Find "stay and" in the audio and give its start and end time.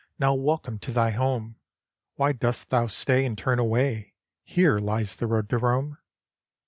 2.87-3.37